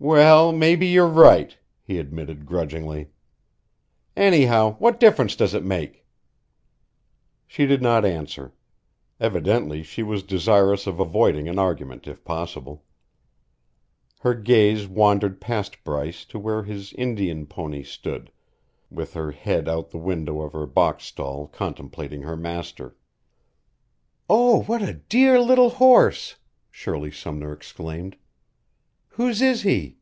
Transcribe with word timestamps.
"Well, 0.00 0.52
maybe 0.52 0.86
you're 0.86 1.08
right," 1.08 1.58
he 1.82 1.98
admitted 1.98 2.46
grudgingly. 2.46 3.08
"Anyhow, 4.16 4.76
what 4.78 5.00
difference 5.00 5.34
does 5.34 5.54
it 5.54 5.64
make?" 5.64 6.06
She 7.48 7.66
did 7.66 7.82
not 7.82 8.04
answer. 8.04 8.52
Evidently 9.18 9.82
she 9.82 10.04
was 10.04 10.22
desirous 10.22 10.86
of 10.86 11.00
avoiding 11.00 11.48
an 11.48 11.58
argument 11.58 12.06
if 12.06 12.22
possible. 12.24 12.84
Her 14.20 14.34
gaze 14.34 14.86
wandered 14.86 15.40
past 15.40 15.82
Bryce 15.82 16.24
to 16.26 16.38
where 16.38 16.62
his 16.62 16.92
Indian 16.92 17.44
pony 17.44 17.82
stood 17.82 18.30
with 18.92 19.14
her 19.14 19.32
head 19.32 19.68
out 19.68 19.90
the 19.90 19.98
window 19.98 20.42
of 20.42 20.52
her 20.52 20.64
box 20.66 21.06
stall 21.06 21.48
contemplating 21.48 22.22
her 22.22 22.36
master. 22.36 22.94
"Oh, 24.30 24.62
what 24.62 24.80
a 24.80 24.94
dear 24.94 25.40
little 25.40 25.70
horse!" 25.70 26.36
Shirley 26.70 27.10
Sumner 27.10 27.52
exclaimed. 27.52 28.14
"Whose 29.12 29.42
is 29.42 29.62
he?" 29.62 29.96